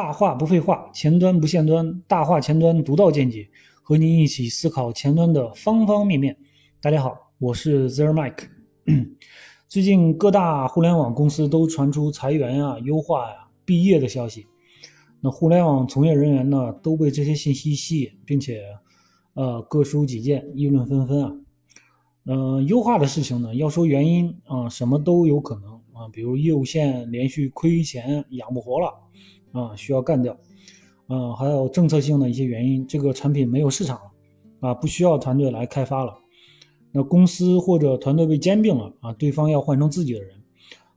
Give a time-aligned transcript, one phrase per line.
[0.00, 3.48] 大话不废话，前端不限端，大话前端独到见解，
[3.82, 6.36] 和您一起思考前端的方方面面。
[6.80, 8.44] 大家好，我是 Zeromike。
[9.66, 14.46] 最近各大互联网公司都传出裁员呀、优化呀、毕业的消息，
[15.20, 18.62] 那互联网从业人员呢都被这些信息吸引，并且
[19.34, 21.32] 呃各抒己见，议论纷纷啊。
[22.26, 28.94] 嗯，优化的事情呢，要说原因啊，什么都有可能啊，比如业务线连续亏钱养不活了
[29.58, 30.32] 啊，需要干掉，
[31.06, 36.14] 啊，还有政策性的一些原因，这个产品没有市场了啊，不需要团队来开发了，
[36.92, 40.30] 那公司或者团队被兼并了啊，对方要换成自己的人，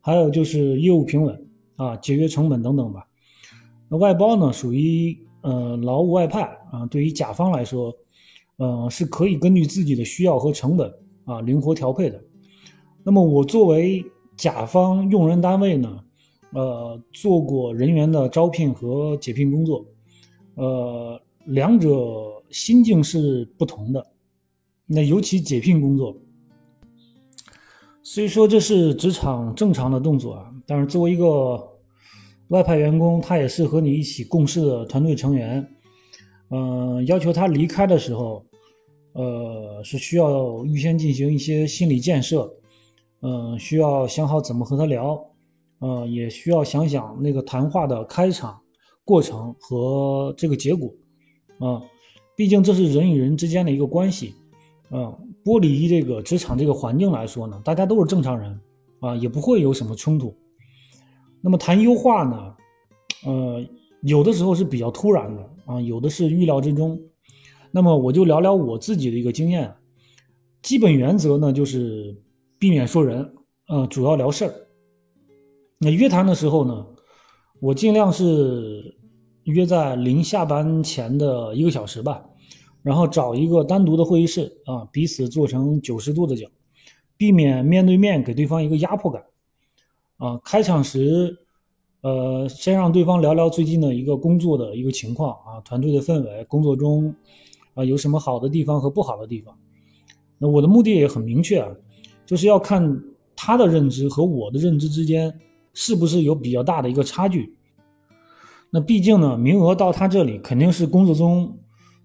[0.00, 1.46] 还有就是业务平稳
[1.76, 3.06] 啊，节约成本等等吧。
[3.88, 7.94] 那外包呢，属于呃劳务外派啊，对于甲方来说，
[8.56, 10.92] 呃是可以根据自己的需要和成本。
[11.28, 12.18] 啊，灵活调配的。
[13.04, 14.02] 那么我作为
[14.34, 16.02] 甲方用人单位呢，
[16.52, 19.84] 呃，做过人员的招聘和解聘工作，
[20.54, 21.90] 呃，两者
[22.50, 24.06] 心境是不同的。
[24.86, 26.16] 那尤其解聘工作，
[28.02, 31.68] 虽说这是职场正常的动作啊，但是作为一个
[32.48, 35.68] 外派员工，他也是和你一起共事的团队成员，
[36.50, 38.44] 嗯，要求他离开的时候。
[39.14, 42.54] 呃，是需要预先进行一些心理建设，
[43.22, 45.20] 嗯，需要想好怎么和他聊，
[45.80, 48.58] 呃，也需要想想那个谈话的开场、
[49.04, 50.92] 过程和这个结果，
[51.58, 51.82] 啊，
[52.36, 54.34] 毕竟这是人与人之间的一个关系，
[54.90, 58.60] 啊，剥离这个职场这个环境来说呢，大家都是正常人，
[59.00, 60.34] 啊，也不会有什么冲突。
[61.40, 62.54] 那么谈优化呢，
[63.24, 63.64] 呃，
[64.02, 67.00] 有的时候是比较突然的，啊，有的是预料之中。
[67.70, 69.72] 那么我就聊聊我自己的一个经验，
[70.62, 72.16] 基本原则呢就是
[72.58, 73.32] 避免说人，
[73.68, 74.54] 呃，主要聊事儿。
[75.80, 76.86] 那约谈的时候呢，
[77.60, 78.96] 我尽量是
[79.44, 82.24] 约在临下班前的一个小时吧，
[82.82, 86.46] 然后找一个单独的会议室啊，彼此做成九十度的角，
[87.16, 89.22] 避免面对面给对方一个压迫感。
[90.16, 91.38] 啊，开场时，
[92.00, 97.14] 呃，先让对方聊聊最近的一个工作的一个情况啊，团队的氛围，工作中。
[97.74, 99.56] 啊，有什么好的地方和不好的地方？
[100.36, 101.68] 那我的目的也很明确啊，
[102.26, 103.00] 就是要看
[103.36, 105.32] 他的认知和我的认知之间
[105.80, 107.56] 是不是有比较大的一个差距。
[108.68, 111.56] 那毕竟呢，名额到他这里肯定是工作中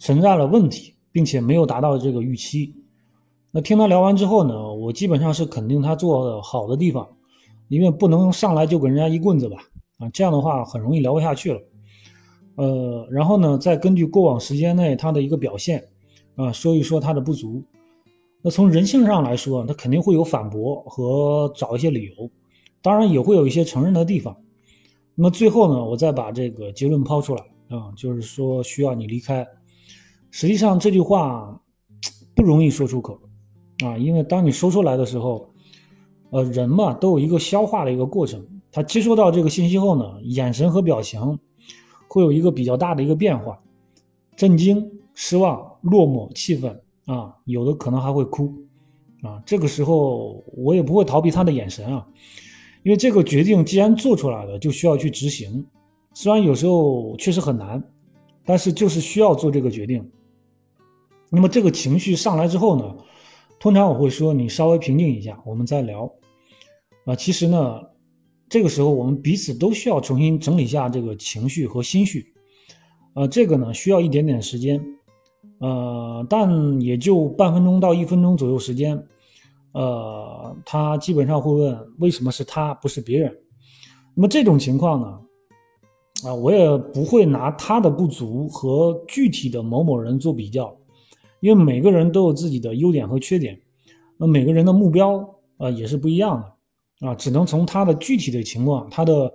[0.00, 2.74] 存在了问题，并且没有达到这个预期。
[3.52, 7.08] 那听他聊完之后呢，我基本上是肯定他做的好的地方，
[7.68, 9.58] 因为不能上来就给人家一棍子吧？
[9.98, 11.60] 啊，这样的话很容易聊不下去了。
[12.56, 15.80] 呃，然后呢，再根据过往时间内他的一个表现，
[16.34, 17.62] 啊，说一说他的不足。
[18.42, 22.28] 那从人性上来说，他肯定会有反驳和找一些理由，
[22.82, 24.36] 当然也会有一些承认的地方。
[25.14, 29.46] 那么最后呢，我再把这个结论抛出来啊，就是说需要你离开。
[30.30, 31.60] 实际上这句话
[32.34, 33.20] 不容易说出口
[33.84, 35.50] 啊，因为当你说出来的时候，
[36.30, 41.38] 呃，人嘛都有一个消化的一个过程，他接收到这个信息后呢，眼神和表情。
[42.12, 43.56] 会有一个比较大的一个变化，
[44.34, 48.52] 震惊、失望、落寞、气愤啊，有的可能还会哭
[49.22, 49.40] 啊。
[49.46, 52.04] 这个时候我也不会逃避他的眼神啊，
[52.82, 55.66] 因为这个决定既然做出来了，就需要去执行。
[56.14, 57.82] 虽然有时候确实很难，
[58.44, 60.08] 但是就是需要做这个决定。
[61.30, 62.96] 那么这个情绪上来之后呢，
[63.58, 66.12] 通常我会说你稍微平静一下，我们再聊
[67.04, 67.14] 啊。
[67.14, 67.80] 其实呢。
[68.52, 72.32] 这个时候，我们彼此都需要重新整理一下这个情绪和心绪，
[73.14, 74.84] 呃，这个呢需要一点点时间，
[75.60, 79.00] 呃，但也就半分钟到一分钟左右时间，
[79.72, 83.36] 呃，他基本上会问为什么是他不是别人，
[84.14, 90.76] 那么这种情况呢，啊，我也不会拿他的不足和具体的某某人做比较，
[91.40, 93.60] 因为每个人都有自己的优点和缺点，
[94.16, 95.24] 那每个人的目标
[95.58, 96.52] 啊也是不一样的。
[97.00, 99.32] 啊，只能从他的具体的情况、他的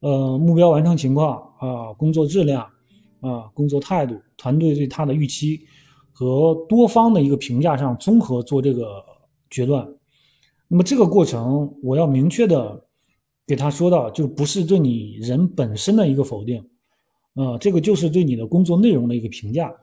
[0.00, 2.68] 呃目标完成情况啊、工作质量
[3.20, 5.60] 啊、工作态度、团队对他的预期
[6.12, 9.04] 和多方的一个评价上综合做这个
[9.50, 9.88] 决断。
[10.68, 12.86] 那么这个过程，我要明确的
[13.46, 16.60] 给他说到，就不是对你人本身的一个否定，
[17.34, 19.74] 啊，这个就是对你的工作内容的一个评价。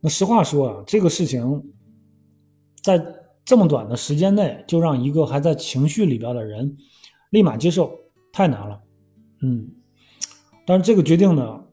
[0.00, 1.62] 那实话说啊，这个事情
[2.82, 3.16] 在。
[3.42, 6.76] 这么短的时间内就让一个还在情绪里边的人
[7.30, 7.90] 立马接受，
[8.32, 8.80] 太难了。
[9.42, 9.68] 嗯，
[10.64, 11.64] 但是这个决定呢，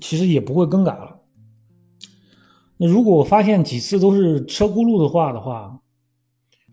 [0.00, 1.20] 其实也不会更改了。
[2.78, 5.80] 那如果我发现几次都是车轱辘的话的话，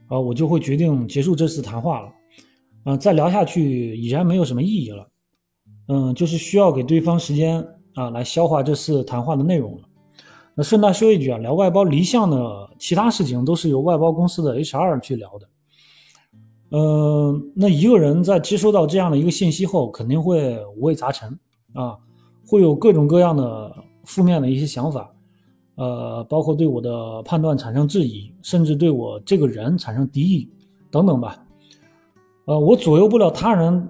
[0.07, 2.11] 啊，我就会决定结束这次谈话了。
[2.83, 5.07] 啊，再聊下去已然没有什么意义了。
[5.87, 7.65] 嗯，就是需要给对方时间
[7.95, 9.83] 啊来消化这次谈话的内容了。
[10.55, 15.49] 那顺带说一句啊，聊外包离项的其他事情都是由外包公司的 HR 去聊的。
[16.71, 21.29] 嗯，那一个人在接收到这样的一个信息后，肯定会五味杂陈
[21.73, 21.97] 啊，
[22.45, 25.14] 会有各种各样的负面的一些想法，
[25.75, 30.49] 呃，包括对我的判断产生质疑，甚至对我这个人产生敌意
[30.89, 31.45] 等等吧。
[32.45, 33.87] 呃，我左右不了他人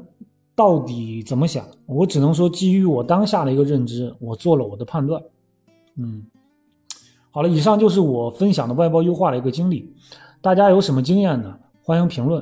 [0.56, 5.22] 到底怎么想，我只能说基于我当下的一个认知，我做了我的判断。
[5.98, 6.26] 嗯。
[7.32, 9.94] 好了，以上就是我分享的外包优化的一个经历，
[10.42, 11.60] 大家有什么经验呢？
[11.84, 12.42] 欢迎评论，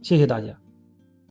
[0.00, 0.61] 谢谢大家。